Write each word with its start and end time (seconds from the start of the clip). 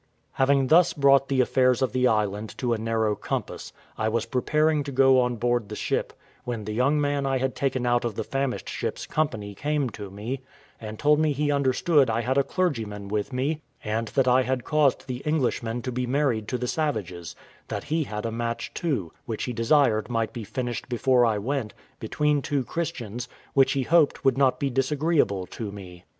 Having 0.31 0.69
thus 0.69 0.93
brought 0.93 1.29
the 1.29 1.41
affairs 1.41 1.79
of 1.83 1.91
the 1.91 2.07
island 2.07 2.57
to 2.57 2.73
a 2.73 2.77
narrow 2.79 3.13
compass, 3.15 3.71
I 3.99 4.09
was 4.09 4.25
preparing 4.25 4.81
to 4.85 4.91
go 4.91 5.19
on 5.19 5.35
board 5.35 5.69
the 5.69 5.75
ship, 5.75 6.11
when 6.43 6.63
the 6.63 6.73
young 6.73 6.99
man 6.99 7.27
I 7.27 7.37
had 7.37 7.53
taken 7.55 7.85
out 7.85 8.03
of 8.03 8.15
the 8.15 8.23
famished 8.23 8.67
ship's 8.67 9.05
company 9.05 9.53
came 9.53 9.91
to 9.91 10.09
me, 10.09 10.41
and 10.79 10.97
told 10.97 11.19
me 11.19 11.33
he 11.33 11.51
understood 11.51 12.09
I 12.09 12.21
had 12.21 12.35
a 12.35 12.43
clergyman 12.43 13.09
with 13.09 13.31
me, 13.31 13.61
and 13.83 14.07
that 14.07 14.27
I 14.27 14.41
had 14.41 14.63
caused 14.63 15.05
the 15.07 15.21
Englishmen 15.23 15.83
to 15.83 15.91
be 15.91 16.07
married 16.07 16.47
to 16.47 16.57
the 16.57 16.65
savages; 16.67 17.35
that 17.67 17.83
he 17.83 18.05
had 18.05 18.25
a 18.25 18.31
match 18.31 18.73
too, 18.73 19.13
which 19.27 19.43
he 19.43 19.53
desired 19.53 20.09
might 20.09 20.33
be 20.33 20.43
finished 20.43 20.89
before 20.89 21.27
I 21.27 21.37
went, 21.37 21.75
between 21.99 22.41
two 22.41 22.63
Christians, 22.63 23.27
which 23.53 23.73
he 23.73 23.83
hoped 23.83 24.25
would 24.25 24.35
not 24.35 24.59
be 24.59 24.71
disagreeable 24.71 25.45
to 25.45 25.71
me. 25.71 26.05